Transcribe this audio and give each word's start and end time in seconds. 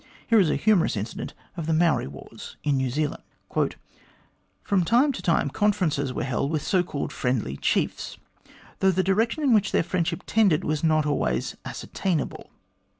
Here 0.25 0.39
is 0.39 0.49
a 0.49 0.55
humorous 0.55 0.97
incident 0.97 1.35
of 1.55 1.67
the 1.67 1.73
Maori 1.75 2.07
wars 2.07 2.57
in 2.63 2.75
New 2.75 2.89
Zealand: 2.89 3.21
"From 4.63 4.83
time 4.83 5.11
to 5.11 5.21
time 5.21 5.51
conferences 5.51 6.11
were 6.11 6.23
held 6.23 6.49
with 6.49 6.63
so 6.63 6.81
called 6.81 7.13
friendly 7.13 7.55
chiefs, 7.55 8.17
though 8.79 8.89
the 8.89 9.03
direction 9.03 9.43
in 9.43 9.53
which 9.53 9.71
their 9.71 9.83
friendship 9.83 10.23
tended 10.25 10.63
was 10.63 10.83
not 10.83 11.05
always 11.05 11.55
ascertainable. 11.65 12.49